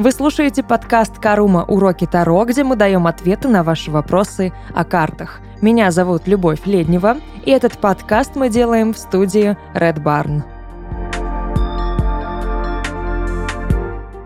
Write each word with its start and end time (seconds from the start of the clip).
Вы 0.00 0.12
слушаете 0.12 0.62
подкаст 0.62 1.18
«Карума. 1.18 1.62
Уроки 1.68 2.06
Таро», 2.06 2.46
где 2.46 2.64
мы 2.64 2.74
даем 2.74 3.06
ответы 3.06 3.48
на 3.48 3.62
ваши 3.62 3.90
вопросы 3.90 4.50
о 4.74 4.82
картах. 4.82 5.42
Меня 5.60 5.90
зовут 5.90 6.26
Любовь 6.26 6.60
Леднева, 6.64 7.18
и 7.44 7.50
этот 7.50 7.76
подкаст 7.76 8.34
мы 8.34 8.48
делаем 8.48 8.94
в 8.94 8.98
студии 8.98 9.58
Red 9.74 10.02
Barn. 10.02 10.42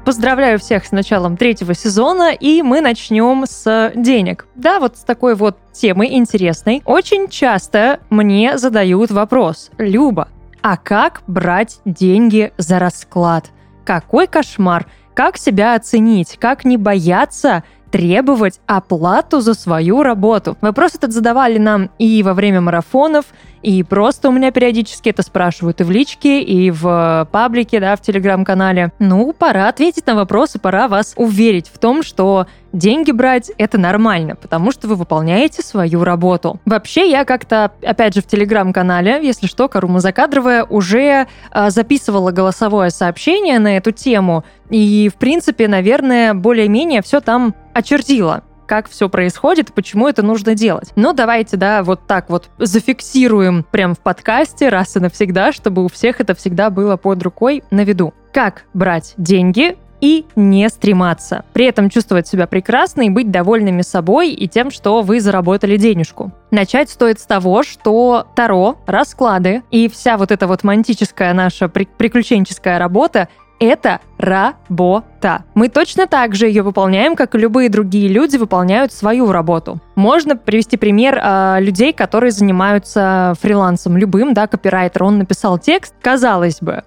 Поздравляю 0.05 0.61
всех 0.61 0.87
с 0.87 0.93
началом 0.93 1.37
третьего 1.37 1.75
сезона, 1.75 2.33
и 2.33 2.63
мы 2.63 2.81
начнем 2.81 3.45
с 3.45 3.91
денег. 3.97 4.47
Да, 4.55 4.79
вот 4.79 4.97
с 4.97 5.01
такой 5.01 5.35
вот 5.35 5.59
темы 5.73 6.07
интересной. 6.07 6.83
Очень 6.85 7.27
часто 7.27 7.99
мне 8.11 8.59
задают 8.59 9.11
вопрос, 9.11 9.73
Люба, 9.79 10.29
а 10.63 10.77
как 10.77 11.23
брать 11.27 11.81
деньги 11.85 12.53
за 12.59 12.79
расклад? 12.79 13.51
Какой 13.85 14.29
кошмар! 14.29 14.87
Как 15.15 15.39
себя 15.39 15.77
оценить? 15.77 16.37
Как 16.41 16.65
не 16.65 16.77
бояться 16.77 17.63
требовать 17.93 18.59
оплату 18.67 19.41
за 19.41 19.55
свою 19.55 20.03
работу. 20.03 20.57
Вопрос 20.61 20.97
этот 20.97 21.13
задавали 21.13 21.59
нам 21.59 21.91
и 22.01 22.25
во 22.25 22.35
время 22.35 22.61
марафонов, 22.61 23.27
и 23.65 23.83
просто 23.83 24.29
у 24.29 24.33
меня 24.33 24.51
периодически 24.51 25.09
это 25.09 25.23
спрашивают 25.23 25.81
и 25.81 25.85
в 25.85 25.91
личке, 25.91 26.43
и 26.43 26.71
в 26.71 27.27
паблике, 27.33 27.81
да, 27.81 27.97
в 27.97 28.03
телеграм-канале. 28.03 28.93
Ну, 28.99 29.33
пора 29.33 29.69
ответить 29.69 30.07
на 30.07 30.15
вопросы, 30.15 30.59
пора 30.59 30.87
вас 30.87 31.15
уверить 31.17 31.71
в 31.73 31.79
том, 31.79 32.03
что 32.03 32.47
деньги 32.75 33.11
брать— 33.11 33.51
это 33.59 33.79
нормально, 33.79 34.37
потому 34.37 34.71
что 34.71 34.87
вы 34.87 34.97
выполняете 34.97 35.63
свою 35.63 36.05
работу. 36.05 36.61
Вообще, 36.67 37.11
я 37.11 37.25
как-то, 37.25 37.73
опять 37.83 38.15
же, 38.15 38.21
в 38.21 38.27
телеграм-канале, 38.27 39.21
если 39.23 39.47
что, 39.47 39.69
Карума 39.69 40.01
Закадровая, 40.01 40.65
уже 40.65 41.27
э, 41.51 41.71
записывала 41.71 42.33
голосовое 42.33 42.91
сообщение 42.91 43.59
на 43.59 43.79
эту 43.79 43.93
тему, 43.93 44.45
и, 44.69 45.11
в 45.11 45.17
принципе, 45.19 45.69
наверное, 45.69 46.35
более-менее 46.35 47.01
все 47.01 47.23
там 47.23 47.55
очертила 47.73 48.45
как 48.67 48.89
все 48.89 49.09
происходит, 49.09 49.73
почему 49.73 50.09
это 50.09 50.23
нужно 50.23 50.55
делать. 50.55 50.93
Но 50.97 51.13
давайте, 51.13 51.57
да, 51.57 51.83
вот 51.83 52.07
так 52.07 52.31
вот 52.31 52.51
зафиксируем 52.59 53.65
прям 53.71 53.95
в 53.95 54.01
подкасте 54.01 54.69
раз 54.69 54.97
и 54.97 55.01
навсегда, 55.01 55.53
чтобы 55.53 55.85
у 55.85 55.89
всех 55.89 56.21
это 56.21 56.35
всегда 56.35 56.71
было 56.71 56.97
под 56.97 57.23
рукой 57.23 57.63
на 57.71 57.85
виду. 57.85 58.15
Как 58.33 58.65
брать 58.75 59.15
деньги 59.17 59.77
и 60.01 60.27
не 60.37 60.69
стрематься. 60.69 61.45
При 61.55 61.65
этом 61.65 61.89
чувствовать 61.89 62.29
себя 62.29 62.47
прекрасно 62.47 63.03
и 63.03 63.09
быть 63.09 63.31
довольными 63.31 63.81
собой 63.81 64.33
и 64.33 64.47
тем, 64.49 64.71
что 64.71 65.01
вы 65.01 65.19
заработали 65.19 65.79
денежку. 65.79 66.31
Начать 66.51 66.91
стоит 66.91 67.21
с 67.21 67.27
того, 67.27 67.63
что 67.63 68.27
Таро, 68.37 68.77
расклады 68.87 69.63
и 69.71 69.89
вся 69.89 70.19
вот 70.19 70.31
эта 70.31 70.47
вот 70.47 70.63
мантическая 70.63 71.33
наша 71.33 71.69
приключенческая 71.69 72.79
работа 72.79 73.29
это 73.59 74.01
работа. 74.19 75.45
Мы 75.55 75.69
точно 75.69 76.07
так 76.07 76.35
же 76.35 76.47
ее 76.47 76.63
выполняем, 76.63 77.17
как 77.17 77.35
и 77.35 77.39
любые 77.39 77.69
другие 77.69 78.09
люди 78.09 78.37
выполняют 78.37 78.93
свою 78.93 79.31
работу. 79.33 79.81
Можно 79.95 80.37
привести 80.37 80.77
пример 80.77 81.21
э, 81.23 81.57
людей, 81.61 81.93
которые 81.93 82.31
занимаются 82.31 83.35
фрилансом 83.41 83.97
любым, 83.97 84.35
да, 84.35 84.47
копирайтер. 84.47 85.05
Он 85.05 85.19
написал 85.19 85.59
текст, 85.59 85.95
казалось 86.01 86.61
бы, 86.61 86.83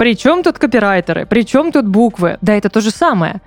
при 0.00 0.16
чем 0.16 0.42
тут 0.42 0.58
копирайтеры? 0.58 1.26
При 1.26 1.44
чем 1.44 1.72
тут 1.72 1.86
буквы? 1.86 2.38
Да 2.40 2.54
это 2.54 2.70
то 2.70 2.80
же 2.80 2.90
самое. 2.90 3.42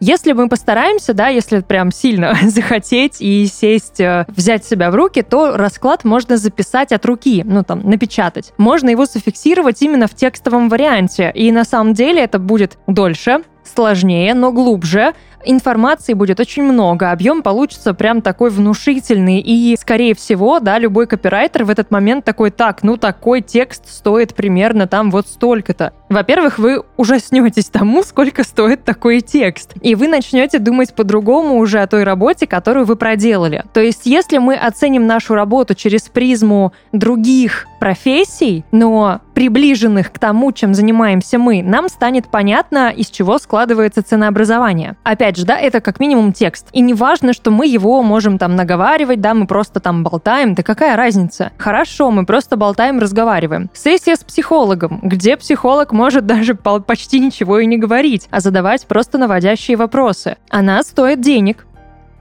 Если 0.00 0.32
мы 0.32 0.48
постараемся, 0.48 1.12
да, 1.12 1.28
если 1.28 1.60
прям 1.60 1.92
сильно 1.92 2.34
захотеть 2.42 3.20
и 3.20 3.46
сесть, 3.46 4.00
э, 4.00 4.24
взять 4.28 4.64
себя 4.64 4.90
в 4.90 4.94
руки, 4.94 5.20
то 5.20 5.56
расклад 5.58 6.04
можно 6.04 6.38
записать 6.38 6.90
от 6.92 7.04
руки, 7.04 7.42
ну 7.44 7.62
там, 7.62 7.80
напечатать. 7.88 8.54
Можно 8.56 8.88
его 8.88 9.04
зафиксировать 9.04 9.82
именно 9.82 10.06
в 10.06 10.14
текстовом 10.14 10.70
варианте. 10.70 11.30
И 11.34 11.52
на 11.52 11.64
самом 11.64 11.92
деле 11.92 12.22
это 12.22 12.38
будет 12.38 12.78
дольше, 12.86 13.42
сложнее, 13.62 14.34
но 14.34 14.52
глубже, 14.52 15.12
информации 15.44 16.14
будет 16.14 16.40
очень 16.40 16.62
много, 16.62 17.10
объем 17.10 17.42
получится 17.42 17.94
прям 17.94 18.22
такой 18.22 18.50
внушительный, 18.50 19.38
и, 19.38 19.76
скорее 19.78 20.14
всего, 20.14 20.60
да, 20.60 20.78
любой 20.78 21.06
копирайтер 21.06 21.64
в 21.64 21.70
этот 21.70 21.90
момент 21.90 22.24
такой, 22.24 22.50
так, 22.50 22.82
ну 22.82 22.96
такой 22.96 23.40
текст 23.42 23.88
стоит 23.88 24.34
примерно 24.34 24.86
там 24.86 25.10
вот 25.10 25.28
столько-то. 25.28 25.92
Во-первых, 26.10 26.58
вы 26.58 26.82
ужаснетесь 26.96 27.66
тому, 27.66 28.02
сколько 28.02 28.42
стоит 28.42 28.84
такой 28.84 29.20
текст, 29.20 29.74
и 29.80 29.94
вы 29.94 30.08
начнете 30.08 30.58
думать 30.58 30.92
по-другому 30.92 31.58
уже 31.58 31.78
о 31.78 31.86
той 31.86 32.02
работе, 32.02 32.48
которую 32.48 32.84
вы 32.84 32.96
проделали. 32.96 33.64
То 33.72 33.80
есть, 33.80 34.06
если 34.06 34.38
мы 34.38 34.56
оценим 34.56 35.06
нашу 35.06 35.34
работу 35.34 35.76
через 35.76 36.02
призму 36.02 36.72
других 36.90 37.66
профессий, 37.78 38.64
но 38.72 39.20
приближенных 39.34 40.12
к 40.12 40.18
тому, 40.18 40.52
чем 40.52 40.74
занимаемся 40.74 41.38
мы, 41.38 41.62
нам 41.62 41.88
станет 41.88 42.28
понятно, 42.28 42.90
из 42.90 43.08
чего 43.08 43.38
складывается 43.38 44.02
ценообразование. 44.02 44.96
Опять 45.02 45.36
же, 45.36 45.46
да, 45.46 45.58
это 45.58 45.80
как 45.80 45.98
минимум 45.98 46.34
текст. 46.34 46.66
И 46.72 46.80
не 46.82 46.92
важно, 46.92 47.32
что 47.32 47.50
мы 47.50 47.66
его 47.66 48.02
можем 48.02 48.36
там 48.36 48.54
наговаривать, 48.54 49.22
да, 49.22 49.32
мы 49.32 49.46
просто 49.46 49.80
там 49.80 50.02
болтаем, 50.04 50.54
да 50.54 50.62
какая 50.62 50.94
разница? 50.94 51.52
Хорошо, 51.56 52.10
мы 52.10 52.26
просто 52.26 52.56
болтаем, 52.56 52.98
разговариваем. 52.98 53.70
Сессия 53.72 54.16
с 54.16 54.24
психологом, 54.24 55.00
где 55.02 55.38
психолог 55.38 55.92
может 56.00 56.24
даже 56.24 56.54
почти 56.54 57.20
ничего 57.20 57.58
и 57.58 57.66
не 57.66 57.76
говорить, 57.76 58.26
а 58.30 58.40
задавать 58.40 58.86
просто 58.86 59.18
наводящие 59.18 59.76
вопросы. 59.76 60.38
Она 60.48 60.82
стоит 60.82 61.20
денег. 61.20 61.66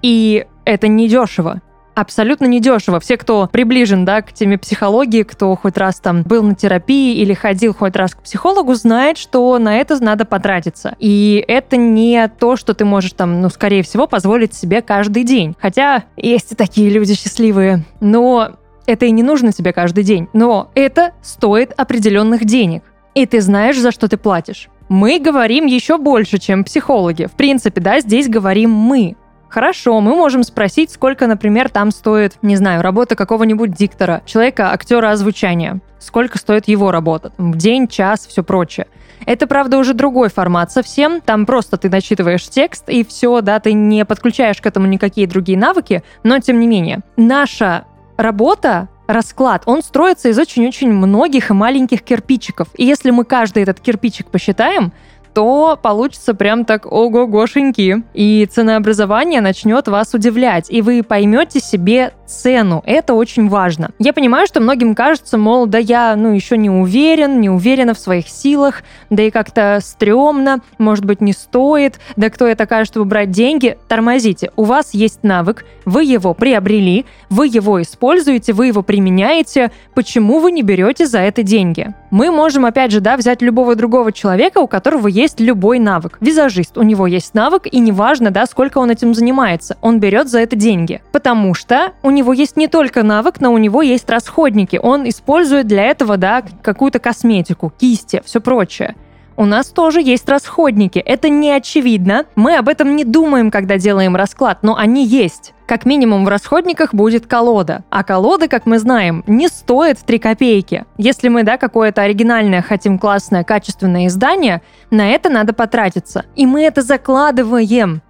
И 0.01 0.45
это 0.65 0.89
недешево 0.89 1.61
абсолютно 1.95 2.45
недешево. 2.45 3.01
Все, 3.01 3.17
кто 3.17 3.49
приближен 3.51 4.05
да, 4.05 4.21
к 4.21 4.31
теме 4.31 4.57
психологии, 4.57 5.23
кто 5.23 5.53
хоть 5.57 5.77
раз 5.77 5.99
там 5.99 6.23
был 6.23 6.43
на 6.43 6.55
терапии 6.55 7.17
или 7.17 7.33
ходил 7.33 7.73
хоть 7.73 7.97
раз 7.97 8.15
к 8.15 8.21
психологу, 8.21 8.73
знает, 8.73 9.17
что 9.17 9.57
на 9.59 9.75
это 9.75 10.01
надо 10.01 10.23
потратиться. 10.23 10.95
И 10.99 11.43
это 11.45 11.75
не 11.75 12.25
то, 12.29 12.55
что 12.55 12.73
ты 12.73 12.85
можешь 12.85 13.11
там, 13.11 13.41
ну, 13.41 13.49
скорее 13.49 13.83
всего, 13.83 14.07
позволить 14.07 14.53
себе 14.53 14.81
каждый 14.81 15.25
день. 15.25 15.57
Хотя 15.59 16.05
есть 16.15 16.53
и 16.53 16.55
такие 16.55 16.89
люди 16.89 17.15
счастливые. 17.15 17.83
Но 17.99 18.51
это 18.85 19.05
и 19.05 19.11
не 19.11 19.23
нужно 19.23 19.51
тебе 19.51 19.73
каждый 19.73 20.05
день. 20.05 20.29
Но 20.31 20.71
это 20.75 21.11
стоит 21.21 21.73
определенных 21.75 22.45
денег. 22.45 22.83
И 23.19 23.25
ты 23.25 23.41
знаешь, 23.41 23.77
за 23.77 23.91
что 23.91 24.07
ты 24.07 24.15
платишь. 24.15 24.69
Мы 24.87 25.19
говорим 25.19 25.65
еще 25.65 25.97
больше, 25.97 26.37
чем 26.37 26.63
психологи. 26.63 27.25
В 27.25 27.33
принципе, 27.33 27.81
да, 27.81 27.99
здесь 27.99 28.29
говорим 28.29 28.71
мы. 28.71 29.17
Хорошо, 29.49 29.99
мы 29.99 30.15
можем 30.15 30.43
спросить, 30.43 30.89
сколько, 30.89 31.27
например, 31.27 31.67
там 31.67 31.91
стоит, 31.91 32.37
не 32.41 32.55
знаю, 32.55 32.81
работа 32.81 33.17
какого-нибудь 33.17 33.73
диктора, 33.73 34.21
человека, 34.25 34.71
актера 34.71 35.11
озвучания. 35.11 35.81
Сколько 35.99 36.37
стоит 36.37 36.69
его 36.69 36.91
работа? 36.91 37.33
День, 37.37 37.89
час, 37.89 38.25
все 38.25 38.41
прочее. 38.41 38.87
Это, 39.25 39.47
правда, 39.47 39.79
уже 39.79 39.93
другой 39.93 40.29
формат 40.29 40.71
совсем. 40.71 41.19
Там 41.19 41.45
просто 41.45 41.75
ты 41.75 41.89
начитываешь 41.89 42.47
текст, 42.47 42.87
и 42.87 43.03
все, 43.03 43.41
да, 43.41 43.59
ты 43.59 43.73
не 43.73 44.05
подключаешь 44.05 44.61
к 44.61 44.65
этому 44.65 44.87
никакие 44.87 45.27
другие 45.27 45.57
навыки, 45.57 46.03
но 46.23 46.39
тем 46.39 46.57
не 46.61 46.67
менее. 46.67 47.01
Наша 47.17 47.83
работа 48.15 48.87
расклад, 49.09 49.63
он 49.65 49.81
строится 49.81 50.29
из 50.29 50.37
очень-очень 50.37 50.91
многих 50.91 51.49
и 51.49 51.53
маленьких 51.53 52.03
кирпичиков. 52.03 52.67
И 52.75 52.85
если 52.85 53.09
мы 53.09 53.25
каждый 53.25 53.63
этот 53.63 53.79
кирпичик 53.79 54.27
посчитаем, 54.27 54.93
то 55.33 55.77
получится 55.81 56.33
прям 56.33 56.65
так 56.65 56.85
ого-гошеньки. 56.85 58.03
И 58.13 58.47
ценообразование 58.51 59.41
начнет 59.41 59.87
вас 59.87 60.13
удивлять, 60.13 60.69
и 60.69 60.81
вы 60.81 61.03
поймете 61.03 61.59
себе 61.59 62.13
цену. 62.25 62.83
Это 62.85 63.13
очень 63.13 63.49
важно. 63.49 63.91
Я 63.99 64.13
понимаю, 64.13 64.47
что 64.47 64.59
многим 64.59 64.95
кажется, 64.95 65.37
мол, 65.37 65.65
да 65.65 65.77
я, 65.77 66.15
ну, 66.15 66.31
еще 66.31 66.57
не 66.57 66.69
уверен, 66.69 67.41
не 67.41 67.49
уверена 67.49 67.93
в 67.93 67.99
своих 67.99 68.27
силах, 68.27 68.83
да 69.09 69.23
и 69.23 69.31
как-то 69.31 69.79
стрёмно, 69.81 70.61
может 70.77 71.05
быть, 71.05 71.21
не 71.21 71.33
стоит, 71.33 71.99
да 72.15 72.29
кто 72.29 72.47
я 72.47 72.55
такая, 72.55 72.85
чтобы 72.85 73.05
брать 73.05 73.31
деньги? 73.31 73.77
Тормозите. 73.87 74.51
У 74.55 74.63
вас 74.63 74.93
есть 74.93 75.23
навык, 75.23 75.65
вы 75.85 76.03
его 76.03 76.33
приобрели, 76.33 77.05
вы 77.29 77.47
его 77.47 77.81
используете, 77.81 78.53
вы 78.53 78.67
его 78.67 78.83
применяете. 78.83 79.71
Почему 79.95 80.39
вы 80.39 80.51
не 80.51 80.61
берете 80.61 81.07
за 81.07 81.19
это 81.19 81.43
деньги? 81.43 81.93
Мы 82.11 82.31
можем, 82.31 82.65
опять 82.65 82.91
же, 82.91 83.01
да, 83.01 83.17
взять 83.17 83.41
любого 83.41 83.75
другого 83.75 84.11
человека, 84.11 84.59
у 84.59 84.67
которого 84.67 85.07
есть 85.07 85.39
любой 85.39 85.79
навык. 85.79 86.17
Визажист, 86.21 86.77
у 86.77 86.83
него 86.83 87.07
есть 87.07 87.33
навык, 87.33 87.67
и 87.71 87.79
неважно, 87.79 88.31
да, 88.31 88.45
сколько 88.45 88.79
он 88.79 88.89
этим 88.89 89.13
занимается, 89.13 89.77
он 89.81 89.99
берет 89.99 90.29
за 90.29 90.39
это 90.39 90.55
деньги. 90.55 91.01
Потому 91.11 91.53
что 91.53 91.93
у 92.01 92.09
него 92.09 92.33
есть 92.33 92.57
не 92.57 92.67
только 92.67 93.03
навык, 93.03 93.39
но 93.39 93.53
у 93.53 93.57
него 93.57 93.81
есть 93.81 94.09
расходники. 94.09 94.79
Он 94.81 95.07
использует 95.07 95.67
для 95.67 95.85
этого, 95.85 96.17
да, 96.17 96.43
какую-то 96.61 96.99
косметику, 96.99 97.71
кисти, 97.77 98.21
все 98.25 98.41
прочее 98.41 98.95
у 99.39 99.45
нас 99.45 99.67
тоже 99.67 100.01
есть 100.01 100.27
расходники. 100.27 100.99
Это 100.99 101.29
не 101.29 101.49
очевидно. 101.51 102.25
Мы 102.35 102.57
об 102.57 102.67
этом 102.67 102.97
не 102.97 103.05
думаем, 103.05 103.51
когда 103.51 103.77
делаем 103.77 104.17
расклад, 104.17 104.63
но 104.63 104.75
они 104.75 105.05
есть. 105.05 105.53
Как 105.65 105.85
минимум 105.85 106.25
в 106.25 106.27
расходниках 106.27 106.93
будет 106.93 107.25
колода. 107.25 107.85
А 107.89 108.03
колода, 108.03 108.49
как 108.49 108.65
мы 108.65 108.79
знаем, 108.79 109.23
не 109.27 109.47
стоит 109.47 109.97
3 109.99 110.19
копейки. 110.19 110.85
Если 110.97 111.29
мы, 111.29 111.43
да, 111.43 111.55
какое-то 111.57 112.01
оригинальное 112.01 112.61
хотим 112.61 112.99
классное, 112.99 113.45
качественное 113.45 114.07
издание, 114.07 114.61
на 114.91 115.07
это 115.07 115.29
надо 115.29 115.53
потратиться. 115.53 116.25
И 116.35 116.45
мы 116.45 116.63
это 116.63 116.81
закладываем. 116.81 118.01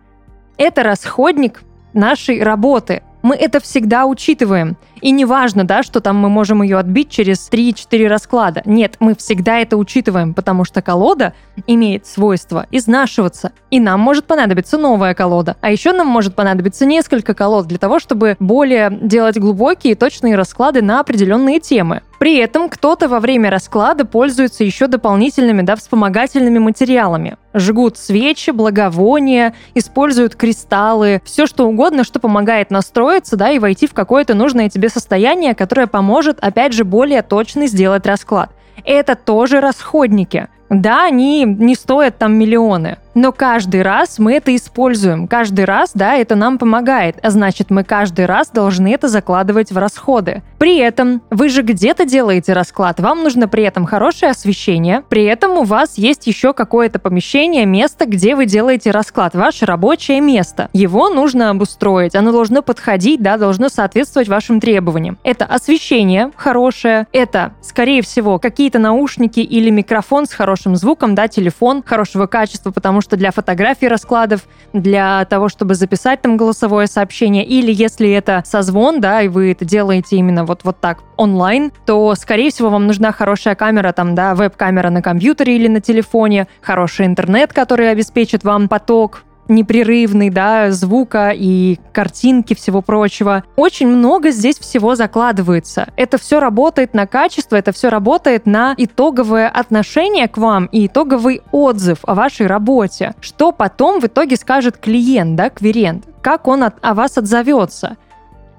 Это 0.57 0.81
расходник 0.81 1.61
нашей 1.93 2.41
работы. 2.41 3.03
Мы 3.21 3.35
это 3.35 3.59
всегда 3.59 4.07
учитываем. 4.07 4.77
И 5.01 5.11
не 5.11 5.25
важно, 5.25 5.63
да, 5.63 5.83
что 5.83 5.99
там 6.01 6.17
мы 6.17 6.29
можем 6.29 6.61
ее 6.61 6.77
отбить 6.77 7.09
через 7.09 7.49
3-4 7.49 8.07
расклада. 8.07 8.61
Нет, 8.65 8.95
мы 8.99 9.15
всегда 9.15 9.59
это 9.59 9.77
учитываем, 9.77 10.33
потому 10.33 10.65
что 10.65 10.81
колода 10.81 11.33
имеет 11.67 12.05
свойство 12.05 12.65
изнашиваться. 12.71 13.51
И 13.71 13.79
нам 13.79 13.99
может 13.99 14.25
понадобиться 14.25 14.77
новая 14.77 15.13
колода. 15.13 15.57
А 15.61 15.71
еще 15.71 15.93
нам 15.93 16.07
может 16.07 16.35
понадобиться 16.35 16.85
несколько 16.85 17.33
колод 17.33 17.67
для 17.67 17.77
того, 17.77 17.99
чтобы 17.99 18.35
более 18.39 18.89
делать 19.01 19.37
глубокие 19.37 19.93
и 19.93 19.95
точные 19.95 20.35
расклады 20.35 20.81
на 20.81 20.99
определенные 20.99 21.59
темы. 21.59 22.01
При 22.19 22.35
этом 22.35 22.67
кто-то 22.67 23.07
во 23.07 23.21
время 23.21 23.49
расклада 23.49 24.03
пользуется 24.03 24.65
еще 24.65 24.87
дополнительными 24.87 25.61
да, 25.61 25.77
вспомогательными 25.77 26.59
материалами. 26.59 27.37
Жгут 27.53 27.97
свечи, 27.97 28.51
благовония, 28.51 29.55
используют 29.73 30.35
кристаллы, 30.35 31.21
все 31.23 31.47
что 31.47 31.65
угодно, 31.65 32.03
что 32.03 32.19
помогает 32.19 32.71
настроиться 32.71 33.37
да, 33.37 33.51
и 33.51 33.59
войти 33.59 33.87
в 33.87 33.93
какое-то 33.93 34.35
нужное 34.35 34.69
тебе 34.69 34.88
состояние, 34.89 35.55
которое 35.55 35.87
поможет, 35.87 36.39
опять 36.39 36.73
же, 36.73 36.83
более 36.83 37.21
точно 37.21 37.67
сделать 37.67 38.05
расклад. 38.05 38.51
Это 38.85 39.15
тоже 39.15 39.59
расходники. 39.59 40.47
Да, 40.69 41.05
они 41.05 41.43
не 41.45 41.75
стоят 41.75 42.17
там 42.17 42.33
миллионы, 42.33 42.97
но 43.19 43.31
каждый 43.31 43.81
раз 43.81 44.19
мы 44.19 44.33
это 44.35 44.55
используем. 44.55 45.27
Каждый 45.27 45.65
раз, 45.65 45.91
да, 45.93 46.15
это 46.15 46.35
нам 46.35 46.57
помогает. 46.57 47.17
А 47.21 47.29
значит, 47.31 47.69
мы 47.69 47.83
каждый 47.83 48.25
раз 48.25 48.49
должны 48.49 48.93
это 48.93 49.07
закладывать 49.07 49.71
в 49.71 49.77
расходы. 49.77 50.41
При 50.57 50.77
этом 50.77 51.21
вы 51.29 51.49
же 51.49 51.61
где-то 51.61 52.05
делаете 52.05 52.53
расклад. 52.53 52.99
Вам 52.99 53.23
нужно 53.23 53.47
при 53.47 53.63
этом 53.63 53.85
хорошее 53.85 54.31
освещение. 54.31 55.03
При 55.09 55.23
этом 55.23 55.57
у 55.57 55.63
вас 55.63 55.97
есть 55.97 56.27
еще 56.27 56.53
какое-то 56.53 56.99
помещение, 56.99 57.65
место, 57.65 58.05
где 58.05 58.35
вы 58.35 58.45
делаете 58.45 58.91
расклад. 58.91 59.35
Ваше 59.35 59.65
рабочее 59.65 60.21
место. 60.21 60.69
Его 60.73 61.09
нужно 61.09 61.49
обустроить. 61.49 62.15
Оно 62.15 62.31
должно 62.31 62.61
подходить, 62.61 63.21
да, 63.21 63.37
должно 63.37 63.69
соответствовать 63.69 64.29
вашим 64.29 64.59
требованиям. 64.59 65.17
Это 65.23 65.45
освещение 65.45 66.31
хорошее. 66.35 67.07
Это, 67.11 67.53
скорее 67.61 68.01
всего, 68.01 68.39
какие-то 68.39 68.79
наушники 68.79 69.39
или 69.39 69.69
микрофон 69.69 70.25
с 70.25 70.33
хорошим 70.33 70.75
звуком, 70.75 71.15
да, 71.15 71.27
телефон 71.27 71.83
хорошего 71.85 72.27
качества, 72.27 72.71
потому 72.71 72.99
потому 72.99 73.08
что 73.09 73.17
для 73.17 73.31
фотографий 73.31 73.87
раскладов, 73.87 74.41
для 74.71 75.25
того, 75.25 75.49
чтобы 75.49 75.73
записать 75.73 76.21
там 76.21 76.37
голосовое 76.37 76.85
сообщение, 76.85 77.43
или 77.43 77.71
если 77.71 78.11
это 78.11 78.43
созвон, 78.45 79.01
да, 79.01 79.23
и 79.23 79.27
вы 79.27 79.51
это 79.51 79.65
делаете 79.65 80.17
именно 80.17 80.45
вот, 80.45 80.59
вот 80.63 80.79
так 80.79 80.99
онлайн, 81.17 81.71
то, 81.87 82.13
скорее 82.13 82.51
всего, 82.51 82.69
вам 82.69 82.85
нужна 82.85 83.11
хорошая 83.11 83.55
камера, 83.55 83.93
там, 83.93 84.13
да, 84.13 84.35
веб-камера 84.35 84.91
на 84.91 85.01
компьютере 85.01 85.55
или 85.55 85.67
на 85.67 85.81
телефоне, 85.81 86.47
хороший 86.61 87.07
интернет, 87.07 87.51
который 87.51 87.89
обеспечит 87.89 88.43
вам 88.43 88.69
поток 88.69 89.23
непрерывный, 89.49 90.29
да, 90.29 90.71
звука 90.71 91.31
и 91.35 91.77
картинки, 91.91 92.53
всего 92.53 92.81
прочего. 92.81 93.43
Очень 93.55 93.87
много 93.87 94.31
здесь 94.31 94.57
всего 94.57 94.95
закладывается. 94.95 95.87
Это 95.95 96.17
все 96.17 96.39
работает 96.39 96.93
на 96.93 97.07
качество, 97.07 97.55
это 97.55 97.71
все 97.71 97.89
работает 97.89 98.45
на 98.45 98.73
итоговое 98.77 99.49
отношение 99.49 100.27
к 100.27 100.37
вам 100.37 100.65
и 100.67 100.87
итоговый 100.87 101.41
отзыв 101.51 101.99
о 102.03 102.15
вашей 102.15 102.47
работе. 102.47 103.13
Что 103.19 103.51
потом 103.51 103.99
в 103.99 104.05
итоге 104.05 104.35
скажет 104.35 104.77
клиент, 104.77 105.35
да, 105.35 105.49
кверент? 105.49 106.05
Как 106.21 106.47
он 106.47 106.63
от, 106.63 106.75
о 106.81 106.93
вас 106.93 107.17
отзовется? 107.17 107.97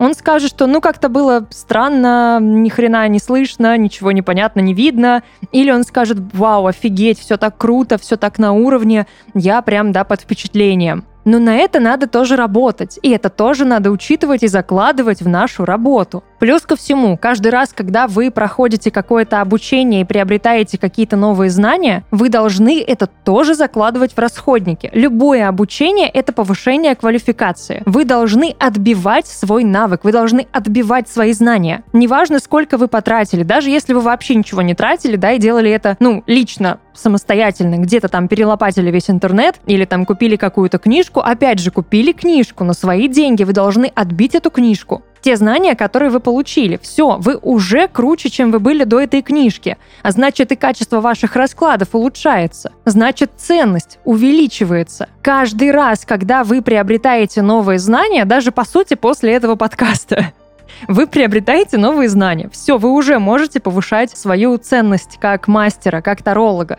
Он 0.00 0.14
скажет, 0.14 0.50
что 0.50 0.66
ну 0.66 0.80
как-то 0.80 1.10
было 1.10 1.46
странно, 1.50 2.38
ни 2.40 2.70
хрена 2.70 3.06
не 3.08 3.18
слышно, 3.18 3.76
ничего 3.76 4.12
не 4.12 4.22
понятно, 4.22 4.60
не 4.60 4.72
видно. 4.72 5.22
Или 5.52 5.70
он 5.70 5.84
скажет, 5.84 6.16
вау, 6.32 6.66
офигеть, 6.66 7.20
все 7.20 7.36
так 7.36 7.58
круто, 7.58 7.98
все 7.98 8.16
так 8.16 8.38
на 8.38 8.52
уровне, 8.52 9.06
я 9.34 9.60
прям, 9.60 9.92
да, 9.92 10.04
под 10.04 10.22
впечатлением. 10.22 11.04
Но 11.24 11.38
на 11.38 11.56
это 11.56 11.80
надо 11.80 12.06
тоже 12.06 12.36
работать, 12.36 12.98
и 13.02 13.10
это 13.10 13.28
тоже 13.28 13.64
надо 13.64 13.90
учитывать 13.90 14.42
и 14.42 14.48
закладывать 14.48 15.20
в 15.20 15.28
нашу 15.28 15.64
работу. 15.64 16.24
Плюс 16.38 16.62
ко 16.62 16.74
всему, 16.76 17.18
каждый 17.18 17.48
раз, 17.48 17.72
когда 17.74 18.06
вы 18.06 18.30
проходите 18.30 18.90
какое-то 18.90 19.42
обучение 19.42 20.00
и 20.00 20.04
приобретаете 20.04 20.78
какие-то 20.78 21.16
новые 21.16 21.50
знания, 21.50 22.04
вы 22.10 22.30
должны 22.30 22.82
это 22.82 23.06
тоже 23.06 23.54
закладывать 23.54 24.14
в 24.14 24.18
расходники. 24.18 24.90
Любое 24.94 25.46
обучение— 25.46 26.08
это 26.14 26.32
повышение 26.32 26.94
квалификации. 26.94 27.82
Вы 27.84 28.06
должны 28.06 28.54
отбивать 28.58 29.26
свой 29.26 29.64
навык, 29.64 30.04
вы 30.04 30.12
должны 30.12 30.46
отбивать 30.52 31.10
свои 31.10 31.32
знания. 31.32 31.84
Неважно, 31.92 32.38
сколько 32.38 32.78
вы 32.78 32.88
потратили, 32.88 33.42
даже 33.42 33.68
если 33.68 33.92
вы 33.92 34.00
вообще 34.00 34.34
ничего 34.34 34.62
не 34.62 34.74
тратили, 34.74 35.16
да, 35.16 35.32
и 35.32 35.38
делали 35.38 35.70
это, 35.70 35.96
ну, 36.00 36.24
лично, 36.26 36.78
самостоятельно, 36.94 37.76
где-то 37.76 38.08
там 38.08 38.28
перелопатили 38.28 38.90
весь 38.90 39.10
интернет 39.10 39.56
или 39.66 39.84
там 39.84 40.06
купили 40.06 40.36
какую-то 40.36 40.78
книжку, 40.78 41.09
опять 41.18 41.58
же, 41.58 41.72
купили 41.72 42.12
книжку 42.12 42.62
на 42.62 42.74
свои 42.74 43.08
деньги, 43.08 43.42
вы 43.42 43.52
должны 43.52 43.86
отбить 43.86 44.36
эту 44.36 44.50
книжку 44.50 45.02
те 45.20 45.36
знания, 45.36 45.74
которые 45.74 46.10
вы 46.10 46.20
получили. 46.20 46.78
Все, 46.82 47.16
вы 47.18 47.36
уже 47.36 47.88
круче, 47.88 48.30
чем 48.30 48.50
вы 48.50 48.58
были 48.58 48.84
до 48.84 49.00
этой 49.00 49.22
книжки. 49.22 49.76
А 50.02 50.12
значит, 50.12 50.52
и 50.52 50.56
качество 50.56 51.00
ваших 51.00 51.36
раскладов 51.36 51.94
улучшается. 51.94 52.72
Значит, 52.84 53.32
ценность 53.36 53.98
увеличивается. 54.04 55.08
Каждый 55.22 55.70
раз, 55.70 56.04
когда 56.06 56.44
вы 56.44 56.62
приобретаете 56.62 57.42
новые 57.42 57.78
знания, 57.78 58.24
даже 58.24 58.52
по 58.52 58.64
сути 58.64 58.94
после 58.94 59.32
этого 59.32 59.56
подкаста, 59.56 60.32
вы 60.88 61.06
приобретаете 61.06 61.76
новые 61.76 62.08
знания. 62.08 62.48
Все, 62.52 62.78
вы 62.78 62.90
уже 62.90 63.18
можете 63.18 63.60
повышать 63.60 64.16
свою 64.16 64.56
ценность 64.56 65.18
как 65.20 65.48
мастера, 65.48 66.00
как 66.00 66.22
таролога 66.22 66.78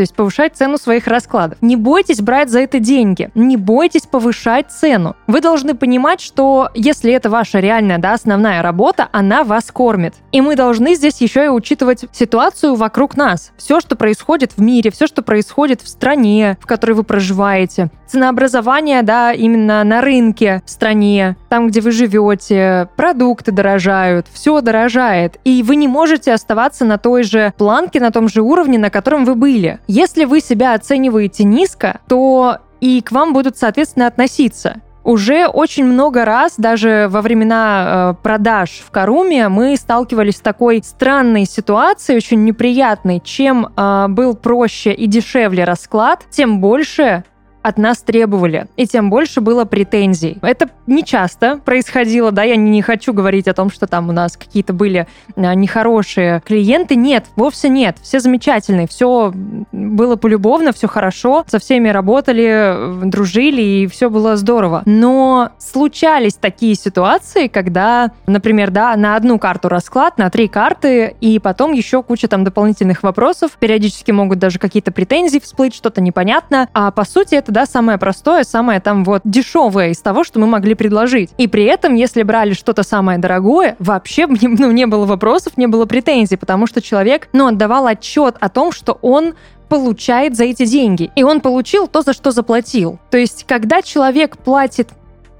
то 0.00 0.02
есть 0.02 0.14
повышать 0.14 0.56
цену 0.56 0.78
своих 0.78 1.06
раскладов. 1.06 1.58
Не 1.60 1.76
бойтесь 1.76 2.22
брать 2.22 2.48
за 2.48 2.60
это 2.60 2.78
деньги, 2.78 3.30
не 3.34 3.58
бойтесь 3.58 4.06
повышать 4.06 4.70
цену. 4.70 5.14
Вы 5.26 5.42
должны 5.42 5.74
понимать, 5.74 6.22
что 6.22 6.70
если 6.74 7.12
это 7.12 7.28
ваша 7.28 7.60
реальная, 7.60 7.98
да, 7.98 8.14
основная 8.14 8.62
работа, 8.62 9.10
она 9.12 9.44
вас 9.44 9.70
кормит. 9.70 10.14
И 10.32 10.40
мы 10.40 10.56
должны 10.56 10.94
здесь 10.94 11.20
еще 11.20 11.44
и 11.44 11.48
учитывать 11.48 12.06
ситуацию 12.12 12.76
вокруг 12.76 13.18
нас. 13.18 13.52
Все, 13.58 13.78
что 13.78 13.94
происходит 13.94 14.52
в 14.56 14.62
мире, 14.62 14.90
все, 14.90 15.06
что 15.06 15.20
происходит 15.20 15.82
в 15.82 15.88
стране, 15.88 16.56
в 16.62 16.66
которой 16.66 16.92
вы 16.92 17.02
проживаете. 17.02 17.90
Ценообразование, 18.06 19.02
да, 19.02 19.32
именно 19.32 19.84
на 19.84 20.00
рынке 20.00 20.62
в 20.64 20.70
стране, 20.70 21.36
там, 21.48 21.68
где 21.68 21.80
вы 21.80 21.92
живете, 21.92 22.88
продукты 22.96 23.52
дорожают, 23.52 24.26
все 24.32 24.62
дорожает. 24.62 25.38
И 25.44 25.62
вы 25.62 25.76
не 25.76 25.86
можете 25.86 26.32
оставаться 26.32 26.84
на 26.84 26.96
той 26.98 27.22
же 27.22 27.52
планке, 27.56 28.00
на 28.00 28.10
том 28.10 28.28
же 28.28 28.40
уровне, 28.40 28.78
на 28.78 28.90
котором 28.90 29.24
вы 29.24 29.34
были. 29.34 29.78
Если 29.92 30.24
вы 30.24 30.38
себя 30.38 30.74
оцениваете 30.74 31.42
низко, 31.42 32.00
то 32.06 32.58
и 32.80 33.00
к 33.00 33.10
вам 33.10 33.32
будут, 33.32 33.56
соответственно, 33.56 34.06
относиться. 34.06 34.82
Уже 35.02 35.48
очень 35.48 35.84
много 35.84 36.24
раз, 36.24 36.54
даже 36.58 37.08
во 37.10 37.22
времена 37.22 38.14
э, 38.16 38.22
продаж 38.22 38.84
в 38.86 38.92
Каруме, 38.92 39.48
мы 39.48 39.76
сталкивались 39.76 40.36
с 40.36 40.40
такой 40.40 40.80
странной 40.84 41.44
ситуацией, 41.44 42.18
очень 42.18 42.44
неприятной. 42.44 43.18
Чем 43.18 43.66
э, 43.66 44.06
был 44.08 44.36
проще 44.36 44.92
и 44.92 45.08
дешевле 45.08 45.64
расклад, 45.64 46.24
тем 46.30 46.60
больше 46.60 47.24
от 47.62 47.78
нас 47.78 47.98
требовали, 47.98 48.66
и 48.76 48.86
тем 48.86 49.10
больше 49.10 49.40
было 49.40 49.64
претензий. 49.64 50.38
Это 50.42 50.70
не 50.86 51.04
часто 51.04 51.58
происходило, 51.58 52.32
да, 52.32 52.42
я 52.42 52.56
не 52.56 52.82
хочу 52.82 53.12
говорить 53.12 53.48
о 53.48 53.54
том, 53.54 53.70
что 53.70 53.86
там 53.86 54.08
у 54.08 54.12
нас 54.12 54.36
какие-то 54.36 54.72
были 54.72 55.06
а, 55.36 55.54
нехорошие 55.54 56.42
клиенты. 56.44 56.96
Нет, 56.96 57.26
вовсе 57.36 57.68
нет. 57.68 57.96
Все 58.02 58.20
замечательные, 58.20 58.88
все 58.88 59.32
было 59.72 60.16
полюбовно, 60.16 60.72
все 60.72 60.88
хорошо, 60.88 61.44
со 61.46 61.58
всеми 61.58 61.88
работали, 61.88 63.04
дружили, 63.04 63.62
и 63.62 63.86
все 63.86 64.10
было 64.10 64.36
здорово. 64.36 64.82
Но 64.86 65.50
случались 65.58 66.34
такие 66.34 66.74
ситуации, 66.74 67.48
когда, 67.48 68.10
например, 68.26 68.70
да, 68.70 68.96
на 68.96 69.16
одну 69.16 69.38
карту 69.38 69.68
расклад, 69.68 70.18
на 70.18 70.30
три 70.30 70.48
карты, 70.48 71.14
и 71.20 71.38
потом 71.38 71.72
еще 71.72 72.02
куча 72.02 72.28
там 72.28 72.44
дополнительных 72.44 73.02
вопросов, 73.02 73.52
периодически 73.58 74.10
могут 74.10 74.38
даже 74.38 74.58
какие-то 74.58 74.92
претензии 74.92 75.38
всплыть, 75.38 75.74
что-то 75.74 76.00
непонятно, 76.00 76.68
а 76.72 76.90
по 76.90 77.04
сути 77.04 77.34
это, 77.34 77.49
да, 77.50 77.66
самое 77.66 77.98
простое, 77.98 78.44
самое 78.44 78.80
там 78.80 79.04
вот 79.04 79.22
дешевое 79.24 79.90
из 79.90 79.98
того, 79.98 80.24
что 80.24 80.38
мы 80.38 80.46
могли 80.46 80.74
предложить. 80.74 81.30
И 81.38 81.48
при 81.48 81.64
этом, 81.64 81.94
если 81.94 82.22
брали 82.22 82.52
что-то 82.52 82.82
самое 82.82 83.18
дорогое, 83.18 83.76
вообще 83.78 84.26
ну, 84.28 84.70
не 84.70 84.86
было 84.86 85.06
вопросов, 85.06 85.56
не 85.56 85.66
было 85.66 85.86
претензий, 85.86 86.36
потому 86.36 86.66
что 86.66 86.80
человек, 86.80 87.28
ну, 87.32 87.46
отдавал 87.46 87.86
отчет 87.86 88.36
о 88.40 88.48
том, 88.48 88.72
что 88.72 88.98
он 89.02 89.34
получает 89.68 90.36
за 90.36 90.44
эти 90.44 90.66
деньги. 90.66 91.10
И 91.14 91.22
он 91.22 91.40
получил 91.40 91.86
то, 91.86 92.02
за 92.02 92.12
что 92.12 92.32
заплатил. 92.32 92.98
То 93.10 93.18
есть, 93.18 93.44
когда 93.46 93.82
человек 93.82 94.36
платит 94.36 94.88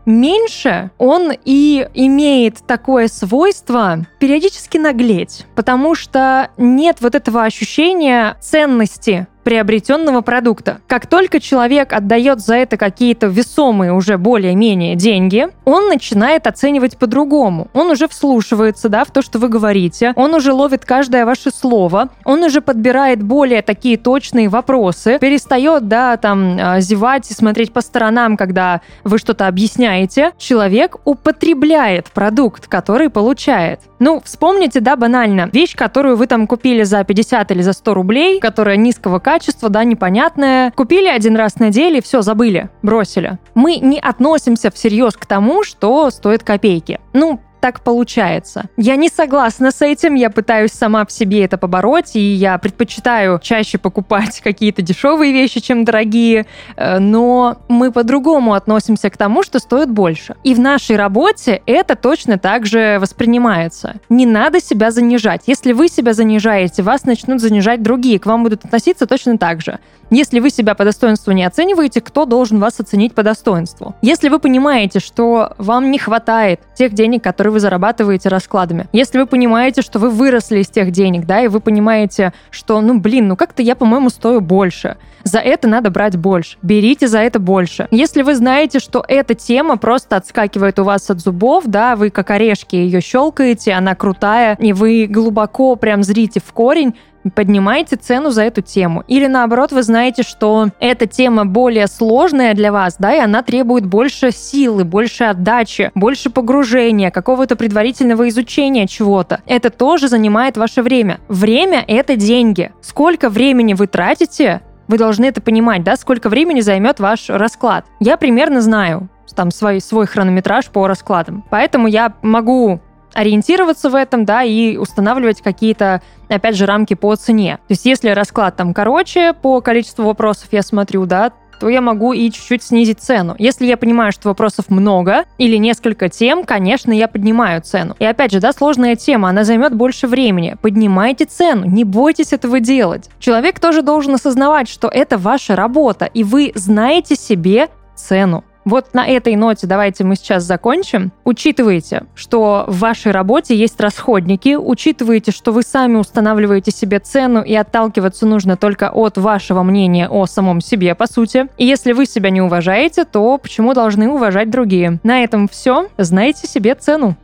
меньше, 0.06 0.90
он 0.98 1.32
и 1.44 1.86
имеет 1.94 2.58
такое 2.66 3.08
свойство 3.08 4.06
периодически 4.18 4.78
наглеть, 4.78 5.46
потому 5.54 5.94
что 5.94 6.50
нет 6.56 6.98
вот 7.00 7.14
этого 7.14 7.44
ощущения 7.44 8.36
ценности 8.40 9.26
приобретенного 9.42 10.20
продукта. 10.20 10.80
Как 10.86 11.06
только 11.06 11.40
человек 11.40 11.92
отдает 11.92 12.40
за 12.40 12.56
это 12.56 12.76
какие-то 12.76 13.26
весомые 13.26 13.92
уже 13.92 14.18
более-менее 14.18 14.96
деньги, 14.96 15.48
он 15.64 15.88
начинает 15.88 16.46
оценивать 16.46 16.98
по-другому. 16.98 17.68
Он 17.72 17.90
уже 17.90 18.08
вслушивается 18.08 18.88
да, 18.88 19.04
в 19.04 19.10
то, 19.10 19.22
что 19.22 19.38
вы 19.38 19.48
говорите, 19.48 20.12
он 20.16 20.34
уже 20.34 20.52
ловит 20.52 20.84
каждое 20.84 21.24
ваше 21.24 21.50
слово, 21.50 22.08
он 22.24 22.42
уже 22.42 22.60
подбирает 22.60 23.22
более 23.22 23.62
такие 23.62 23.96
точные 23.96 24.48
вопросы, 24.48 25.18
перестает, 25.20 25.88
да, 25.88 26.16
там, 26.16 26.58
а, 26.60 26.80
зевать 26.80 27.30
и 27.30 27.34
смотреть 27.34 27.72
по 27.72 27.80
сторонам, 27.80 28.36
когда 28.36 28.80
вы 29.04 29.18
что-то 29.18 29.46
объясняете. 29.46 30.32
Человек 30.38 30.96
употребляет 31.04 32.10
продукт, 32.10 32.66
который 32.66 33.10
получает. 33.10 33.80
Ну, 33.98 34.22
вспомните, 34.24 34.80
да, 34.80 34.96
банально, 34.96 35.50
вещь, 35.52 35.76
которую 35.76 36.16
вы 36.16 36.26
там 36.26 36.46
купили 36.46 36.84
за 36.84 37.04
50 37.04 37.50
или 37.50 37.62
за 37.62 37.74
100 37.74 37.94
рублей, 37.94 38.40
которая 38.40 38.76
низкого 38.76 39.18
качества, 39.18 39.29
да, 39.68 39.84
непонятная. 39.84 40.70
Купили 40.72 41.08
один 41.08 41.36
раз, 41.36 41.56
надели, 41.56 42.00
все, 42.00 42.22
забыли, 42.22 42.70
бросили. 42.82 43.38
Мы 43.54 43.76
не 43.76 43.98
относимся 43.98 44.70
всерьез 44.70 45.14
к 45.14 45.26
тому, 45.26 45.62
что 45.62 46.10
стоит 46.10 46.42
копейки. 46.42 47.00
Ну, 47.12 47.40
так 47.60 47.82
получается. 47.82 48.64
Я 48.76 48.96
не 48.96 49.08
согласна 49.08 49.70
с 49.70 49.82
этим, 49.82 50.14
я 50.14 50.30
пытаюсь 50.30 50.72
сама 50.72 51.04
в 51.04 51.12
себе 51.12 51.44
это 51.44 51.58
побороть, 51.58 52.16
и 52.16 52.20
я 52.20 52.58
предпочитаю 52.58 53.38
чаще 53.42 53.78
покупать 53.78 54.40
какие-то 54.44 54.82
дешевые 54.82 55.32
вещи, 55.32 55.60
чем 55.60 55.84
дорогие, 55.84 56.46
э, 56.76 56.98
но 56.98 57.58
мы 57.68 57.92
по-другому 57.92 58.54
относимся 58.54 59.10
к 59.10 59.16
тому, 59.16 59.42
что 59.42 59.58
стоит 59.58 59.90
больше. 59.90 60.36
И 60.44 60.54
в 60.54 60.60
нашей 60.60 60.96
работе 60.96 61.62
это 61.66 61.94
точно 61.96 62.38
так 62.38 62.66
же 62.66 62.98
воспринимается. 63.00 63.96
Не 64.08 64.26
надо 64.26 64.60
себя 64.60 64.90
занижать. 64.90 65.42
Если 65.46 65.72
вы 65.72 65.88
себя 65.88 66.14
занижаете, 66.14 66.82
вас 66.82 67.04
начнут 67.04 67.40
занижать 67.40 67.82
другие, 67.82 68.18
к 68.18 68.26
вам 68.26 68.42
будут 68.42 68.64
относиться 68.64 69.06
точно 69.06 69.38
так 69.38 69.60
же. 69.60 69.78
Если 70.10 70.40
вы 70.40 70.50
себя 70.50 70.74
по 70.74 70.84
достоинству 70.84 71.30
не 71.32 71.44
оцениваете, 71.44 72.00
кто 72.00 72.24
должен 72.24 72.58
вас 72.58 72.80
оценить 72.80 73.14
по 73.14 73.22
достоинству? 73.22 73.94
Если 74.02 74.28
вы 74.28 74.40
понимаете, 74.40 74.98
что 74.98 75.52
вам 75.58 75.90
не 75.90 75.98
хватает 75.98 76.60
тех 76.74 76.92
денег, 76.92 77.22
которые 77.50 77.52
вы 77.52 77.60
зарабатываете 77.60 78.28
раскладами, 78.28 78.86
если 78.92 79.18
вы 79.18 79.26
понимаете, 79.26 79.82
что 79.82 79.98
вы 79.98 80.10
выросли 80.10 80.60
из 80.60 80.68
тех 80.68 80.90
денег, 80.90 81.26
да, 81.26 81.42
и 81.42 81.48
вы 81.48 81.60
понимаете, 81.60 82.32
что, 82.50 82.80
ну, 82.80 82.98
блин, 82.98 83.28
ну 83.28 83.36
как-то 83.36 83.62
я, 83.62 83.74
по-моему, 83.74 84.10
стою 84.10 84.40
больше, 84.40 84.96
за 85.22 85.38
это 85.38 85.68
надо 85.68 85.90
брать 85.90 86.16
больше. 86.16 86.56
Берите 86.62 87.06
за 87.06 87.18
это 87.18 87.38
больше. 87.38 87.88
Если 87.90 88.22
вы 88.22 88.34
знаете, 88.34 88.78
что 88.78 89.04
эта 89.06 89.34
тема 89.34 89.76
просто 89.76 90.16
отскакивает 90.16 90.78
у 90.78 90.84
вас 90.84 91.10
от 91.10 91.20
зубов, 91.20 91.64
да, 91.66 91.94
вы 91.96 92.10
как 92.10 92.30
орешки 92.30 92.76
ее 92.76 93.00
щелкаете, 93.00 93.72
она 93.72 93.94
крутая, 93.94 94.56
и 94.58 94.72
вы 94.72 95.06
глубоко 95.06 95.76
прям 95.76 96.02
зрите 96.02 96.40
в 96.40 96.52
корень, 96.52 96.94
поднимаете 97.34 97.96
цену 97.96 98.30
за 98.30 98.42
эту 98.42 98.62
тему. 98.62 99.04
Или 99.06 99.26
наоборот, 99.26 99.72
вы 99.72 99.82
знаете, 99.82 100.22
что 100.22 100.68
эта 100.80 101.06
тема 101.06 101.44
более 101.44 101.86
сложная 101.86 102.54
для 102.54 102.72
вас, 102.72 102.96
да, 102.98 103.14
и 103.14 103.18
она 103.18 103.42
требует 103.42 103.86
больше 103.86 104.30
силы, 104.30 104.84
больше 104.84 105.24
отдачи, 105.24 105.90
больше 105.94 106.30
погружения, 106.30 107.10
какого-то 107.10 107.56
предварительного 107.56 108.28
изучения 108.28 108.86
чего-то. 108.86 109.40
Это 109.46 109.70
тоже 109.70 110.08
занимает 110.08 110.56
ваше 110.56 110.82
время. 110.82 111.20
Время— 111.28 111.84
это 111.88 112.16
деньги. 112.16 112.72
Сколько 112.80 113.28
времени 113.28 113.74
вы 113.74 113.86
тратите, 113.86 114.62
вы 114.88 114.98
должны 114.98 115.26
это 115.26 115.40
понимать, 115.40 115.84
да, 115.84 115.96
сколько 115.96 116.28
времени 116.28 116.60
займет 116.60 116.98
ваш 116.98 117.28
расклад. 117.28 117.84
Я 118.00 118.16
примерно 118.16 118.60
знаю, 118.60 119.08
там 119.34 119.50
свой, 119.50 119.80
свой 119.80 120.06
хронометраж 120.06 120.68
по 120.70 120.86
раскладам. 120.86 121.44
Поэтому 121.50 121.86
я 121.86 122.12
могу 122.22 122.80
ориентироваться 123.14 123.90
в 123.90 123.94
этом, 123.94 124.24
да, 124.24 124.42
и 124.42 124.76
устанавливать 124.76 125.42
какие-то, 125.42 126.02
опять 126.28 126.56
же, 126.56 126.66
рамки 126.66 126.94
по 126.94 127.14
цене. 127.16 127.56
То 127.68 127.72
есть 127.72 127.84
если 127.84 128.10
расклад 128.10 128.56
там 128.56 128.74
короче 128.74 129.32
по 129.32 129.60
количеству 129.60 130.04
вопросов 130.04 130.48
я 130.52 130.62
смотрю, 130.62 131.06
да, 131.06 131.32
то 131.60 131.68
я 131.68 131.82
могу 131.82 132.14
и 132.14 132.30
чуть-чуть 132.30 132.62
снизить 132.62 133.00
цену. 133.00 133.36
Если 133.38 133.66
я 133.66 133.76
понимаю, 133.76 134.12
что 134.12 134.28
вопросов 134.28 134.70
много 134.70 135.24
или 135.36 135.56
несколько 135.56 136.08
тем, 136.08 136.44
конечно, 136.44 136.90
я 136.90 137.06
поднимаю 137.06 137.60
цену. 137.60 137.94
И 137.98 138.04
опять 138.04 138.32
же, 138.32 138.40
да, 138.40 138.52
сложная 138.52 138.96
тема, 138.96 139.28
она 139.28 139.44
займет 139.44 139.74
больше 139.74 140.06
времени. 140.06 140.56
Поднимайте 140.62 141.26
цену, 141.26 141.66
не 141.66 141.84
бойтесь 141.84 142.32
этого 142.32 142.60
делать. 142.60 143.10
Человек 143.18 143.60
тоже 143.60 143.82
должен 143.82 144.14
осознавать, 144.14 144.68
что 144.68 144.88
это 144.88 145.18
ваша 145.18 145.54
работа, 145.54 146.06
и 146.06 146.24
вы 146.24 146.52
знаете 146.54 147.14
себе 147.14 147.68
цену. 147.94 148.42
Вот 148.64 148.92
на 148.92 149.06
этой 149.06 149.36
ноте 149.36 149.66
давайте 149.66 150.04
мы 150.04 150.16
сейчас 150.16 150.44
закончим. 150.44 151.12
Учитывайте, 151.24 152.04
что 152.14 152.64
в 152.68 152.80
вашей 152.80 153.10
работе 153.10 153.56
есть 153.56 153.80
расходники, 153.80 154.54
учитывайте, 154.54 155.32
что 155.32 155.52
вы 155.52 155.62
сами 155.62 155.96
устанавливаете 155.96 156.70
себе 156.70 156.98
цену 156.98 157.42
и 157.42 157.54
отталкиваться 157.54 158.26
нужно 158.26 158.56
только 158.56 158.90
от 158.90 159.16
вашего 159.16 159.62
мнения 159.62 160.08
о 160.08 160.26
самом 160.26 160.60
себе, 160.60 160.94
по 160.94 161.06
сути. 161.06 161.46
И 161.56 161.64
если 161.64 161.92
вы 161.92 162.04
себя 162.04 162.28
не 162.30 162.42
уважаете, 162.42 163.04
то 163.04 163.38
почему 163.38 163.72
должны 163.72 164.08
уважать 164.08 164.50
другие? 164.50 165.00
На 165.02 165.24
этом 165.24 165.48
все. 165.48 165.88
Знайте 165.96 166.46
себе 166.46 166.74
цену. 166.74 167.16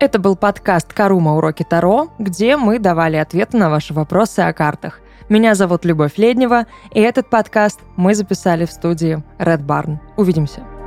Это 0.00 0.20
был 0.20 0.36
подкаст 0.36 0.92
«Карума. 0.92 1.36
Уроки 1.36 1.66
Таро», 1.68 2.08
где 2.20 2.56
мы 2.56 2.78
давали 2.78 3.16
ответы 3.16 3.56
на 3.56 3.68
ваши 3.68 3.92
вопросы 3.92 4.40
о 4.40 4.52
картах. 4.52 5.00
Меня 5.28 5.54
зовут 5.54 5.84
Любовь 5.84 6.16
Леднева, 6.16 6.64
и 6.90 7.00
этот 7.00 7.28
подкаст 7.28 7.80
мы 7.96 8.14
записали 8.14 8.64
в 8.64 8.72
студии 8.72 9.22
Red 9.38 9.66
Barn. 9.66 9.98
Увидимся. 10.16 10.77